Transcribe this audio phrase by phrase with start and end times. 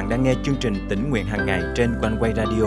[0.00, 2.64] bạn đang nghe chương trình tỉnh nguyện hàng ngày trên quanh quay radio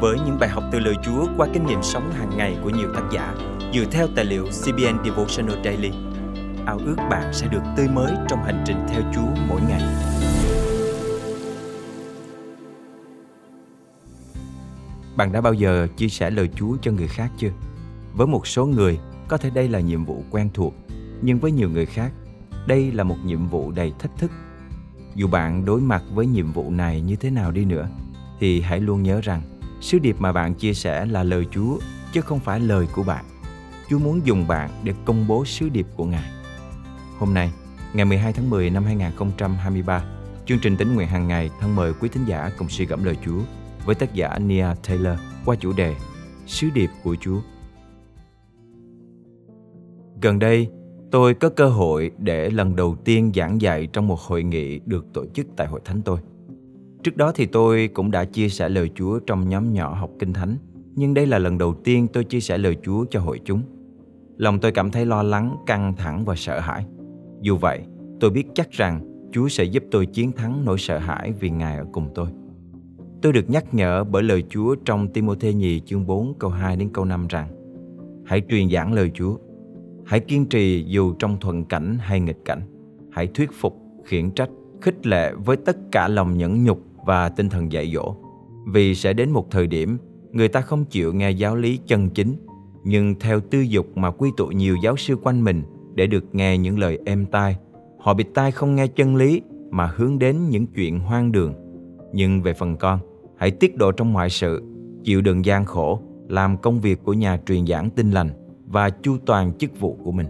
[0.00, 2.88] với những bài học từ lời Chúa qua kinh nghiệm sống hàng ngày của nhiều
[2.94, 3.34] tác giả
[3.74, 5.90] dựa theo tài liệu CBN Devotional Daily.
[6.66, 9.82] Ao ước bạn sẽ được tươi mới trong hành trình theo Chúa mỗi ngày.
[15.16, 17.50] Bạn đã bao giờ chia sẻ lời Chúa cho người khác chưa?
[18.14, 18.98] Với một số người,
[19.28, 20.74] có thể đây là nhiệm vụ quen thuộc,
[21.22, 22.12] nhưng với nhiều người khác,
[22.66, 24.30] đây là một nhiệm vụ đầy thách thức.
[25.16, 27.88] Dù bạn đối mặt với nhiệm vụ này như thế nào đi nữa,
[28.40, 29.42] thì hãy luôn nhớ rằng
[29.80, 31.78] Sứ điệp mà bạn chia sẻ là lời Chúa
[32.12, 33.24] chứ không phải lời của bạn.
[33.88, 36.30] Chúa muốn dùng bạn để công bố sứ điệp của Ngài.
[37.18, 37.52] Hôm nay,
[37.94, 40.04] ngày 12 tháng 10 năm 2023,
[40.46, 43.16] chương trình tính nguyện hàng ngày thân mời quý thính giả cùng suy gẫm lời
[43.24, 43.40] Chúa
[43.84, 45.94] với tác giả Nia Taylor qua chủ đề
[46.46, 47.40] Sứ điệp của Chúa.
[50.22, 50.68] Gần đây,
[51.10, 55.06] tôi có cơ hội để lần đầu tiên giảng dạy trong một hội nghị được
[55.12, 56.18] tổ chức tại hội thánh tôi.
[57.02, 60.32] Trước đó thì tôi cũng đã chia sẻ lời Chúa trong nhóm nhỏ học kinh
[60.32, 60.56] thánh,
[60.94, 63.62] nhưng đây là lần đầu tiên tôi chia sẻ lời Chúa cho hội chúng.
[64.36, 66.86] Lòng tôi cảm thấy lo lắng, căng thẳng và sợ hãi.
[67.40, 67.80] Dù vậy,
[68.20, 71.76] tôi biết chắc rằng Chúa sẽ giúp tôi chiến thắng nỗi sợ hãi vì Ngài
[71.76, 72.28] ở cùng tôi.
[73.22, 76.90] Tôi được nhắc nhở bởi lời Chúa trong Timôthê nhì chương 4 câu 2 đến
[76.92, 77.48] câu 5 rằng
[78.24, 79.36] Hãy truyền giảng lời Chúa.
[80.06, 82.62] Hãy kiên trì dù trong thuận cảnh hay nghịch cảnh.
[83.10, 87.48] Hãy thuyết phục, khiển trách, khích lệ với tất cả lòng nhẫn nhục và tinh
[87.48, 88.14] thần dạy dỗ.
[88.66, 89.98] Vì sẽ đến một thời điểm
[90.32, 92.36] người ta không chịu nghe giáo lý chân chính,
[92.84, 95.62] nhưng theo tư dục mà quy tụ nhiều giáo sư quanh mình
[95.94, 97.56] để được nghe những lời êm tai.
[97.98, 101.54] Họ bịt tai không nghe chân lý mà hướng đến những chuyện hoang đường.
[102.12, 102.98] Nhưng về phần con,
[103.36, 104.62] hãy tiết độ trong mọi sự,
[105.04, 108.30] chịu đựng gian khổ, làm công việc của nhà truyền giảng tinh lành
[108.76, 110.26] và chu toàn chức vụ của mình.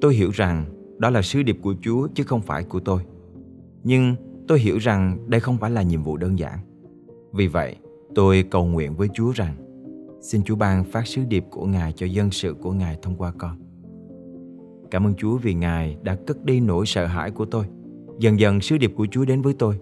[0.00, 0.64] Tôi hiểu rằng
[0.98, 3.02] đó là sứ điệp của Chúa chứ không phải của tôi.
[3.84, 4.16] Nhưng
[4.48, 6.58] Tôi hiểu rằng đây không phải là nhiệm vụ đơn giản.
[7.32, 7.76] Vì vậy,
[8.14, 9.54] tôi cầu nguyện với Chúa rằng
[10.20, 13.32] xin Chúa ban phát sứ điệp của Ngài cho dân sự của Ngài thông qua
[13.38, 13.56] con.
[14.90, 17.64] Cảm ơn Chúa vì Ngài đã cất đi nỗi sợ hãi của tôi.
[18.18, 19.78] Dần dần sứ điệp của Chúa đến với tôi.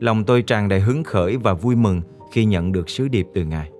[0.00, 2.00] Lòng tôi tràn đầy hứng khởi và vui mừng
[2.32, 3.70] khi nhận được sứ điệp từ Ngài.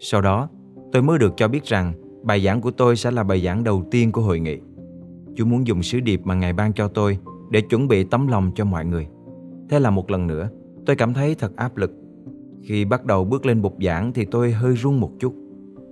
[0.00, 0.48] Sau đó,
[0.92, 1.92] tôi mới được cho biết rằng
[2.24, 4.58] bài giảng của tôi sẽ là bài giảng đầu tiên của hội nghị.
[5.36, 7.18] Chúa muốn dùng sứ điệp mà Ngài ban cho tôi
[7.50, 9.06] để chuẩn bị tấm lòng cho mọi người.
[9.70, 10.48] Thế là một lần nữa,
[10.86, 11.90] tôi cảm thấy thật áp lực.
[12.62, 15.34] Khi bắt đầu bước lên bục giảng thì tôi hơi run một chút.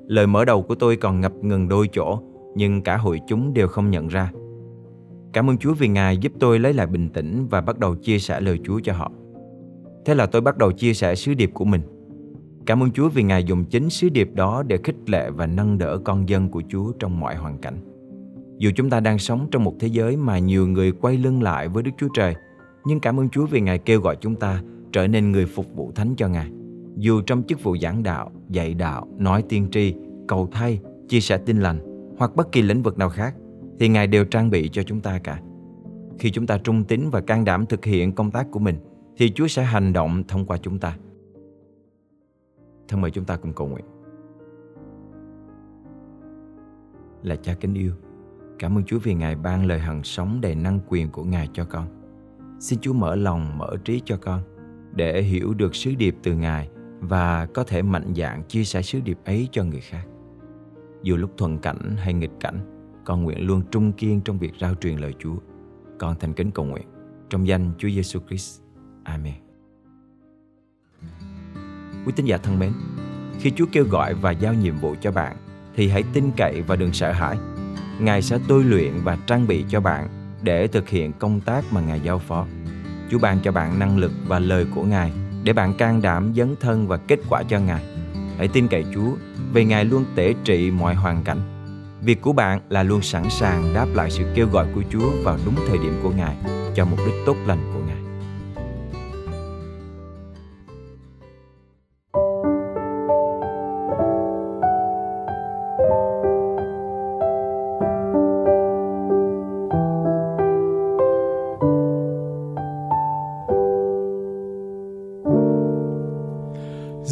[0.07, 2.19] Lời mở đầu của tôi còn ngập ngừng đôi chỗ,
[2.55, 4.33] nhưng cả hội chúng đều không nhận ra.
[5.33, 8.19] Cảm ơn Chúa vì Ngài giúp tôi lấy lại bình tĩnh và bắt đầu chia
[8.19, 9.13] sẻ lời Chúa cho họ.
[10.05, 11.81] Thế là tôi bắt đầu chia sẻ sứ điệp của mình.
[12.67, 15.79] Cảm ơn Chúa vì Ngài dùng chính sứ điệp đó để khích lệ và nâng
[15.79, 17.77] đỡ con dân của Chúa trong mọi hoàn cảnh.
[18.59, 21.69] Dù chúng ta đang sống trong một thế giới mà nhiều người quay lưng lại
[21.69, 22.35] với Đức Chúa Trời–
[22.85, 24.63] nhưng cảm ơn Chúa vì Ngài kêu gọi chúng ta
[24.93, 26.51] trở nên người phục vụ thánh cho Ngài.
[26.97, 29.95] Dù trong chức vụ giảng đạo, dạy đạo, nói tiên tri,
[30.29, 31.81] cầu thay, chia sẻ tin lành
[32.19, 33.35] hoặc bất kỳ lĩnh vực nào khác,
[33.79, 35.41] thì Ngài đều trang bị cho chúng ta cả.
[36.19, 38.77] Khi chúng ta trung tín và can đảm thực hiện công tác của mình,
[39.17, 40.97] thì Chúa sẽ hành động thông qua chúng ta.
[42.93, 43.85] Thân mời chúng ta cùng cầu nguyện.
[47.23, 47.93] Là cha kính yêu,
[48.59, 51.65] cảm ơn Chúa vì Ngài ban lời hằng sống đầy năng quyền của Ngài cho
[51.65, 51.87] con.
[52.61, 54.43] Xin Chúa mở lòng, mở trí cho con
[54.95, 56.71] để hiểu được sứ điệp từ Ngài
[57.01, 60.07] và có thể mạnh dạn chia sẻ sứ điệp ấy cho người khác.
[61.03, 62.61] Dù lúc thuận cảnh hay nghịch cảnh,
[63.05, 65.37] con nguyện luôn trung kiên trong việc rao truyền lời Chúa.
[65.99, 66.87] Con thành kính cầu nguyện
[67.31, 68.61] trong danh Chúa Giêsu Christ.
[69.05, 69.35] Amen.
[72.07, 72.73] Quý tín giả thân mến,
[73.41, 75.37] khi Chúa kêu gọi và giao nhiệm vụ cho bạn
[75.77, 77.37] thì hãy tin cậy và đừng sợ hãi.
[78.01, 80.09] Ngài sẽ tôi luyện và trang bị cho bạn
[80.43, 82.47] để thực hiện công tác mà Ngài giao phó.
[83.11, 85.13] Chúa ban cho bạn năng lực và lời của Ngài
[85.45, 87.85] để bạn can đảm dấn thân và kết quả cho Ngài.
[88.39, 89.11] Hãy tin cậy Chúa
[89.53, 91.41] vì Ngài luôn tể trị mọi hoàn cảnh.
[92.01, 95.39] Việc của bạn là luôn sẵn sàng đáp lại sự kêu gọi của Chúa vào
[95.45, 96.37] đúng thời điểm của Ngài
[96.75, 98.02] cho mục đích tốt lành của Ngài.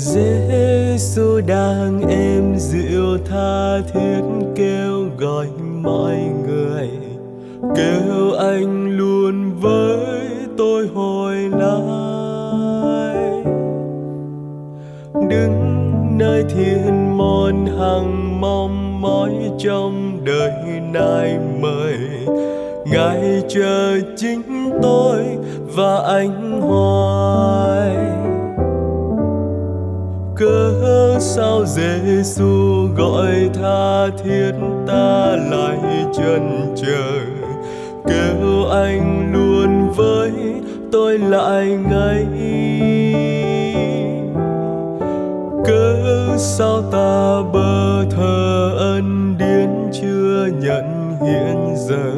[0.00, 4.22] Giêsu đang êm dịu tha thiết
[4.56, 5.46] kêu gọi
[5.82, 6.16] mọi
[6.46, 6.88] người.
[7.76, 9.98] Kêu anh luôn với
[10.58, 13.16] tôi hồi lại.
[15.28, 21.94] Đứng nơi thiên môn hằng mong mỏi trong đời nay mời.
[22.86, 25.18] Ngài chờ chính tôi
[25.76, 28.09] và anh hoài
[30.40, 34.52] cớ sao Giêsu gọi tha thiết
[34.86, 35.78] ta lại
[36.16, 37.20] chân chờ
[38.08, 40.30] kêu anh luôn với
[40.92, 42.26] tôi lại ngay.
[45.66, 45.96] Cớ
[46.38, 52.12] sao ta bơ thờ ân điển chưa nhận hiện giờ?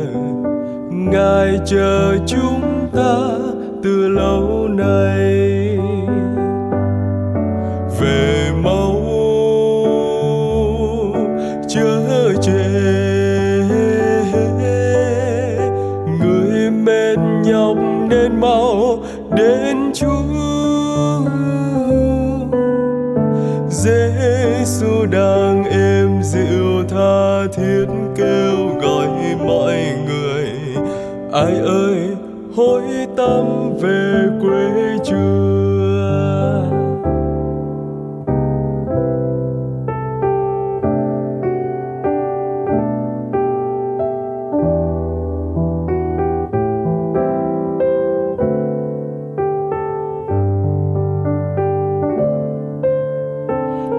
[0.91, 3.29] Ngài chờ chúng ta
[3.83, 5.52] từ lâu nay
[8.03, 9.01] về mau
[11.69, 12.69] chớ trễ
[16.21, 17.77] người mệt nhọc
[18.11, 18.99] nên mau
[19.37, 21.21] đến Chúa.
[23.69, 29.09] Giêsu đang êm dịu tha thiết kêu gọi
[29.47, 29.77] mọi
[30.07, 30.47] người.
[31.33, 32.09] Ai ơi,
[32.57, 32.83] hối
[33.17, 35.22] tâm về quê chúa.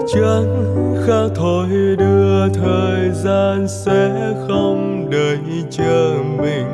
[0.08, 0.66] Chẳng
[1.08, 1.68] khác thôi,
[1.98, 5.38] đưa thời gian sẽ không đợi
[5.70, 6.66] chờ mình.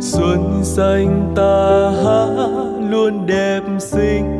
[0.00, 2.26] Xuân xanh ta há
[2.90, 4.34] luôn đẹp xinh.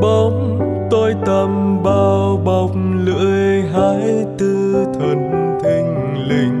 [0.00, 0.58] Bóng
[0.90, 2.70] tôi tầm bao bọc
[3.04, 5.30] lưỡi hái tư thần
[5.64, 6.58] thinh linh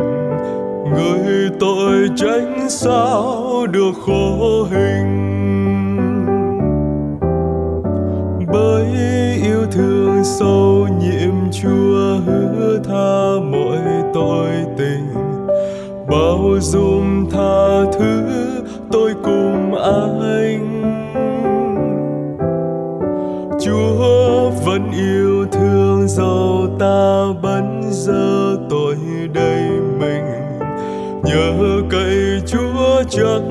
[0.94, 5.31] người tội tránh sao được khổ hình?
[9.42, 13.78] Yêu thương sâu nhiệm chúa hứa tha mọi
[14.14, 15.14] tội tình.
[16.06, 18.22] Bao dung tha thứ
[18.92, 20.82] tôi cùng anh.
[23.64, 28.96] Chúa vẫn yêu thương dầu ta bấn giờ tội
[29.34, 29.68] đầy
[30.00, 30.24] mình.
[31.24, 33.42] Nhờ cậy chúa chắc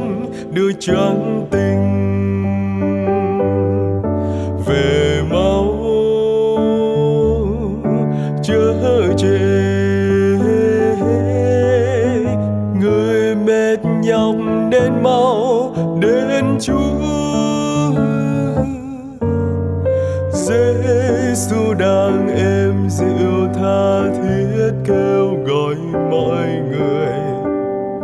[0.54, 2.11] đưa trắng tình.
[16.62, 17.92] Chúa
[20.34, 25.76] Giêsu đang êm dịu tha thiết kêu gọi
[26.12, 27.14] mọi người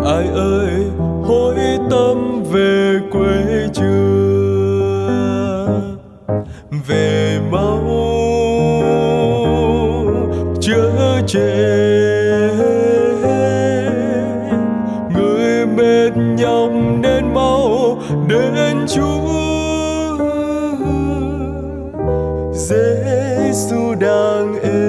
[0.05, 0.71] ai ơi,
[1.23, 1.55] hối
[1.89, 4.17] tâm về quê chưa
[6.87, 7.83] về mau,
[10.61, 12.06] chớ chê.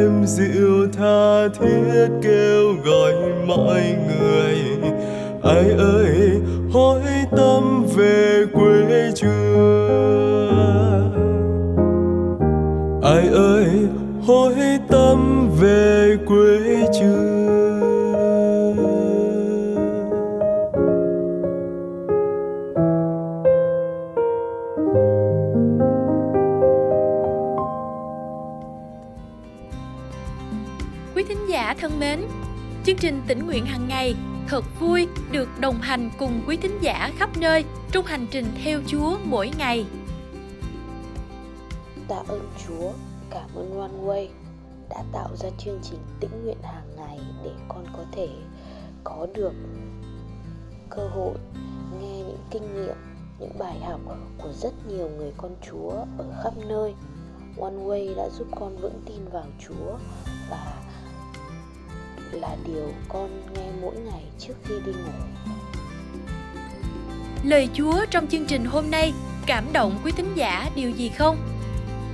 [0.08, 3.12] Êm dịu tha thiết kêu gọi
[3.46, 4.56] mọi người.
[5.42, 6.30] Ai ơi
[6.72, 7.00] hối
[7.36, 10.48] tâm về quê chưa?
[13.02, 13.66] Ai ơi
[14.26, 14.54] hối
[14.88, 16.58] tâm về quê
[17.00, 17.27] chưa?
[32.88, 34.14] Chương trình tỉnh nguyện hàng ngày
[34.46, 38.80] thật vui được đồng hành cùng quý thính giả khắp nơi trong hành trình theo
[38.86, 39.86] Chúa mỗi ngày.
[42.08, 42.92] Tạ ơn Chúa,
[43.30, 44.28] cảm ơn One Way
[44.90, 48.28] đã tạo ra chương trình tĩnh nguyện hàng ngày để con có thể
[49.04, 49.52] có được
[50.90, 51.34] cơ hội
[52.00, 52.96] nghe những kinh nghiệm,
[53.38, 54.00] những bài học
[54.38, 56.94] của rất nhiều người con Chúa ở khắp nơi.
[57.60, 59.98] One Way đã giúp con vững tin vào Chúa
[60.50, 60.74] và
[62.32, 65.12] là điều con nghe mỗi ngày trước khi đi ngủ.
[67.44, 69.12] Lời Chúa trong chương trình hôm nay
[69.46, 71.36] cảm động quý thính giả điều gì không?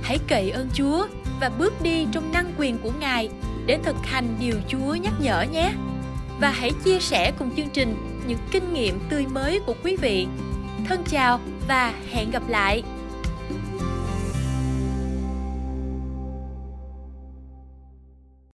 [0.01, 1.07] Hãy cậy ơn Chúa
[1.41, 3.29] và bước đi trong năng quyền của Ngài
[3.65, 5.71] để thực hành điều Chúa nhắc nhở nhé.
[6.39, 7.95] Và hãy chia sẻ cùng chương trình
[8.27, 10.27] những kinh nghiệm tươi mới của quý vị.
[10.87, 12.83] Thân chào và hẹn gặp lại.